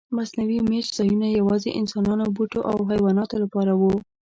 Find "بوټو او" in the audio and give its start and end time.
2.35-2.77